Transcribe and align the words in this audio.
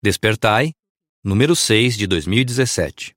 Despertai, 0.00 0.70
número 1.24 1.56
6 1.56 1.96
de 1.96 2.06
2017. 2.06 3.16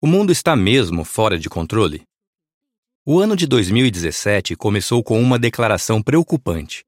O 0.00 0.06
mundo 0.06 0.32
está 0.32 0.56
mesmo 0.56 1.04
fora 1.04 1.38
de 1.38 1.50
controle? 1.50 2.04
O 3.04 3.18
ano 3.20 3.36
de 3.36 3.46
2017 3.46 4.56
começou 4.56 5.04
com 5.04 5.20
uma 5.20 5.38
declaração 5.38 6.02
preocupante. 6.02 6.86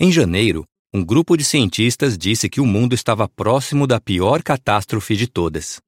Em 0.00 0.10
janeiro, 0.10 0.64
um 0.90 1.04
grupo 1.04 1.36
de 1.36 1.44
cientistas 1.44 2.16
disse 2.16 2.48
que 2.48 2.62
o 2.62 2.66
mundo 2.66 2.94
estava 2.94 3.28
próximo 3.28 3.86
da 3.86 4.00
pior 4.00 4.42
catástrofe 4.42 5.14
de 5.16 5.26
todas. 5.26 5.82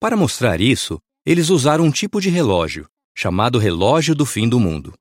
Para 0.00 0.16
mostrar 0.16 0.62
isso, 0.62 0.98
eles 1.26 1.50
usaram 1.50 1.84
um 1.84 1.90
tipo 1.90 2.18
de 2.18 2.30
relógio, 2.30 2.88
chamado 3.14 3.58
relógio 3.58 4.14
do 4.14 4.24
fim 4.24 4.48
do 4.48 4.58
mundo. 4.58 4.94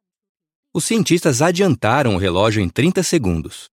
Os 0.73 0.84
cientistas 0.84 1.41
adiantaram 1.41 2.15
o 2.15 2.18
relógio 2.18 2.61
em 2.61 2.68
30 2.68 3.04
segundos. 3.04 3.70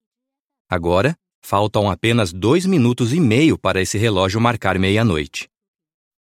Agora, 0.71 1.17
faltam 1.45 1.91
apenas 1.91 2.33
dois 2.33 2.65
minutos 2.65 3.13
e 3.13 3.21
meio 3.21 3.59
para 3.59 3.83
esse 3.83 3.99
relógio 3.99 4.41
marcar 4.41 4.79
meia-noite. 4.79 5.47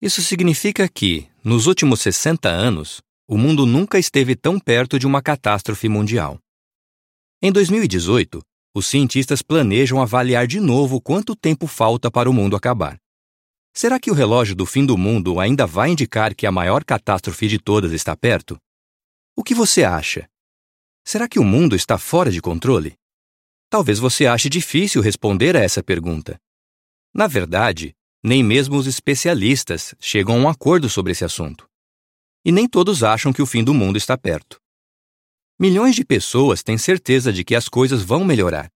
Isso 0.01 0.19
significa 0.19 0.89
que, 0.89 1.27
nos 1.43 1.67
últimos 1.67 2.01
60 2.01 2.49
anos, 2.49 3.01
o 3.27 3.37
mundo 3.37 3.67
nunca 3.67 3.99
esteve 3.99 4.35
tão 4.35 4.59
perto 4.59 4.97
de 4.97 5.05
uma 5.05 5.21
catástrofe 5.21 5.87
mundial. 5.87 6.39
Em 7.39 7.51
2018, 7.51 8.41
os 8.75 8.87
cientistas 8.87 9.43
planejam 9.43 10.01
avaliar 10.01 10.47
de 10.47 10.59
novo 10.59 10.99
quanto 10.99 11.35
tempo 11.35 11.67
falta 11.67 12.09
para 12.09 12.27
o 12.27 12.33
mundo 12.33 12.55
acabar. 12.55 12.97
Será 13.71 13.99
que 13.99 14.09
o 14.09 14.15
relógio 14.15 14.55
do 14.55 14.65
fim 14.65 14.83
do 14.83 14.97
mundo 14.97 15.39
ainda 15.39 15.67
vai 15.67 15.91
indicar 15.91 16.33
que 16.33 16.47
a 16.47 16.51
maior 16.51 16.83
catástrofe 16.83 17.47
de 17.47 17.59
todas 17.59 17.91
está 17.91 18.17
perto? 18.17 18.57
O 19.35 19.43
que 19.43 19.53
você 19.53 19.83
acha? 19.83 20.27
Será 21.05 21.27
que 21.27 21.37
o 21.37 21.43
mundo 21.43 21.75
está 21.75 21.99
fora 21.99 22.31
de 22.31 22.41
controle? 22.41 22.95
Talvez 23.71 23.99
você 23.99 24.25
ache 24.25 24.49
difícil 24.49 25.01
responder 25.01 25.55
a 25.55 25.61
essa 25.61 25.81
pergunta. 25.81 26.37
Na 27.13 27.25
verdade, 27.25 27.95
nem 28.21 28.43
mesmo 28.43 28.75
os 28.75 28.85
especialistas 28.85 29.95
chegam 29.97 30.35
a 30.35 30.39
um 30.39 30.49
acordo 30.49 30.89
sobre 30.89 31.13
esse 31.13 31.23
assunto. 31.23 31.69
E 32.43 32.51
nem 32.51 32.67
todos 32.67 33.01
acham 33.01 33.31
que 33.31 33.41
o 33.41 33.45
fim 33.45 33.63
do 33.63 33.73
mundo 33.73 33.95
está 33.95 34.17
perto. 34.17 34.59
Milhões 35.57 35.95
de 35.95 36.03
pessoas 36.03 36.61
têm 36.61 36.77
certeza 36.77 37.31
de 37.31 37.45
que 37.45 37.55
as 37.55 37.69
coisas 37.69 38.03
vão 38.03 38.25
melhorar. 38.25 38.69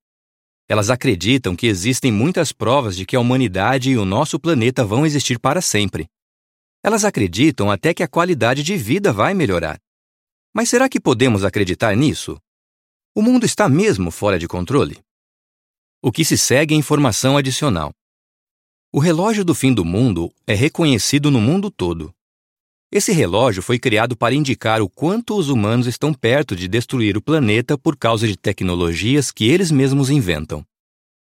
Elas 0.66 0.90
acreditam 0.90 1.58
que 1.58 1.68
existem 1.68 2.10
muitas 2.10 2.54
provas 2.54 2.96
de 2.96 3.06
que 3.06 3.18
a 3.18 3.20
humanidade 3.20 3.92
e 3.92 3.98
o 3.98 4.06
nosso 4.06 4.40
planeta 4.40 4.86
vão 4.86 5.06
existir 5.06 5.38
para 5.38 5.60
sempre. 5.60 6.08
Elas 6.82 7.04
acreditam 7.04 7.70
até 7.70 7.94
que 7.94 8.02
a 8.02 8.08
qualidade 8.08 8.64
de 8.64 8.78
vida 8.78 9.12
vai 9.12 9.34
melhorar. 9.34 9.78
Mas 10.54 10.70
será 10.70 10.88
que 10.88 11.02
podemos 11.02 11.44
acreditar 11.44 11.94
nisso? 11.98 12.40
O 13.18 13.22
mundo 13.22 13.46
está 13.46 13.70
mesmo 13.70 14.12
fora 14.12 14.38
de 14.38 14.46
controle? 14.46 15.00
O 16.02 16.12
que 16.12 16.26
se 16.26 16.38
segue 16.38 16.76
é 16.76 16.78
informação 16.78 17.38
adicional. 17.38 17.94
O 18.92 19.00
relógio 19.00 19.46
do 19.46 19.56
fim 19.56 19.74
do 19.74 19.86
mundo 19.86 20.30
é 20.46 20.54
reconhecido 20.54 21.32
no 21.32 21.40
mundo 21.40 21.72
todo. 21.72 22.14
Esse 22.92 23.14
relógio 23.14 23.64
foi 23.64 23.80
criado 23.80 24.18
para 24.18 24.36
indicar 24.36 24.82
o 24.82 24.90
quanto 24.90 25.38
os 25.38 25.48
humanos 25.48 25.88
estão 25.88 26.14
perto 26.14 26.58
de 26.58 26.68
destruir 26.68 27.16
o 27.16 27.22
planeta 27.22 27.78
por 27.78 27.96
causa 27.96 28.28
de 28.28 28.36
tecnologias 28.36 29.32
que 29.32 29.46
eles 29.46 29.72
mesmos 29.72 30.10
inventam. 30.10 30.62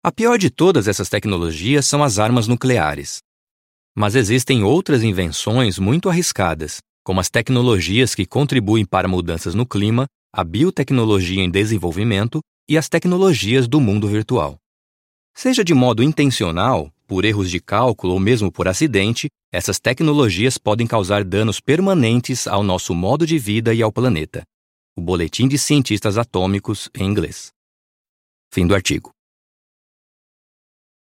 A 0.03 0.11
pior 0.11 0.39
de 0.39 0.49
todas 0.49 0.87
essas 0.87 1.09
tecnologias 1.09 1.85
são 1.85 2.03
as 2.03 2.17
armas 2.17 2.47
nucleares. 2.47 3.21
Mas 3.95 4.15
existem 4.15 4.63
outras 4.63 5.03
invenções 5.03 5.77
muito 5.77 6.09
arriscadas, 6.09 6.81
como 7.03 7.19
as 7.19 7.29
tecnologias 7.29 8.15
que 8.15 8.25
contribuem 8.25 8.83
para 8.83 9.07
mudanças 9.07 9.53
no 9.53 9.65
clima, 9.65 10.07
a 10.37 10.43
biotecnologia 10.43 11.41
em 11.41 11.49
desenvolvimento 11.49 12.41
e 12.69 12.77
as 12.77 12.87
tecnologias 12.87 13.67
do 13.67 13.81
mundo 13.81 14.07
virtual. 14.07 14.59
Seja 15.35 15.63
de 15.63 15.73
modo 15.73 16.03
intencional, 16.03 16.93
por 17.07 17.25
erros 17.25 17.49
de 17.49 17.59
cálculo 17.59 18.13
ou 18.13 18.19
mesmo 18.19 18.51
por 18.51 18.67
acidente, 18.67 19.29
essas 19.51 19.79
tecnologias 19.79 20.59
podem 20.59 20.85
causar 20.85 21.23
danos 21.23 21.59
permanentes 21.59 22.45
ao 22.45 22.61
nosso 22.61 22.93
modo 22.93 23.25
de 23.25 23.39
vida 23.39 23.73
e 23.73 23.81
ao 23.81 23.91
planeta. 23.91 24.43
O 24.95 25.01
Boletim 25.01 25.47
de 25.47 25.57
Cientistas 25.57 26.19
Atômicos, 26.19 26.87
em 26.95 27.05
inglês. 27.05 27.51
Fim 28.53 28.67
do 28.67 28.75
artigo. 28.75 29.16